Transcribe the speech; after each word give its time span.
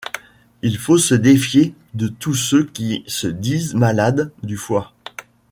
Il 0.63 0.79
faut 0.79 0.97
se 0.97 1.13
défier 1.13 1.75
de 1.93 2.07
tous 2.07 2.33
ceux 2.33 2.65
qui 2.65 3.03
se 3.05 3.27
disent 3.27 3.75
malades 3.75 4.31
du 4.41 4.57
foie... 4.57 4.93